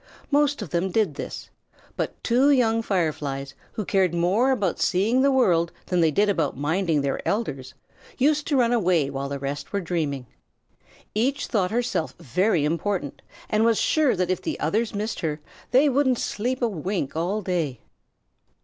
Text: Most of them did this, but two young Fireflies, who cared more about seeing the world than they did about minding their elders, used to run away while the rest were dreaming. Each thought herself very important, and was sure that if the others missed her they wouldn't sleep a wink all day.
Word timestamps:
Most 0.31 0.63
of 0.63 0.71
them 0.71 0.89
did 0.89 1.13
this, 1.13 1.51
but 1.95 2.23
two 2.23 2.49
young 2.49 2.81
Fireflies, 2.81 3.53
who 3.73 3.85
cared 3.85 4.15
more 4.15 4.49
about 4.49 4.79
seeing 4.79 5.21
the 5.21 5.29
world 5.31 5.71
than 5.85 6.01
they 6.01 6.09
did 6.09 6.27
about 6.27 6.57
minding 6.57 7.01
their 7.01 7.21
elders, 7.27 7.75
used 8.17 8.47
to 8.47 8.57
run 8.57 8.73
away 8.73 9.11
while 9.11 9.29
the 9.29 9.37
rest 9.37 9.71
were 9.71 9.79
dreaming. 9.79 10.25
Each 11.13 11.45
thought 11.45 11.69
herself 11.69 12.15
very 12.19 12.65
important, 12.65 13.21
and 13.47 13.63
was 13.63 13.79
sure 13.79 14.15
that 14.15 14.31
if 14.31 14.41
the 14.41 14.59
others 14.59 14.95
missed 14.95 15.19
her 15.19 15.39
they 15.69 15.87
wouldn't 15.87 16.17
sleep 16.17 16.63
a 16.63 16.67
wink 16.67 17.15
all 17.15 17.43
day. 17.43 17.81